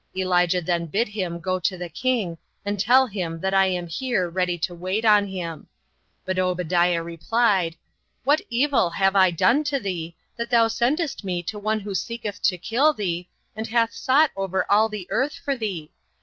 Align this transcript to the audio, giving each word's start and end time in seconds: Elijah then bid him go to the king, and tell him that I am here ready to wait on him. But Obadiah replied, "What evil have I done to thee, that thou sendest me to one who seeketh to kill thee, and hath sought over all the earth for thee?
Elijah 0.17 0.63
then 0.63 0.87
bid 0.87 1.07
him 1.09 1.39
go 1.39 1.59
to 1.59 1.77
the 1.77 1.87
king, 1.87 2.35
and 2.65 2.79
tell 2.79 3.05
him 3.05 3.39
that 3.39 3.53
I 3.53 3.67
am 3.67 3.85
here 3.85 4.27
ready 4.31 4.57
to 4.57 4.73
wait 4.73 5.05
on 5.05 5.27
him. 5.27 5.67
But 6.25 6.39
Obadiah 6.39 7.03
replied, 7.03 7.75
"What 8.23 8.41
evil 8.49 8.89
have 8.89 9.15
I 9.15 9.29
done 9.29 9.63
to 9.65 9.79
thee, 9.79 10.15
that 10.37 10.49
thou 10.49 10.69
sendest 10.69 11.23
me 11.23 11.43
to 11.43 11.59
one 11.59 11.81
who 11.81 11.93
seeketh 11.93 12.41
to 12.41 12.57
kill 12.57 12.93
thee, 12.93 13.29
and 13.55 13.67
hath 13.67 13.93
sought 13.93 14.31
over 14.35 14.65
all 14.71 14.89
the 14.89 15.05
earth 15.11 15.35
for 15.35 15.55
thee? 15.55 15.91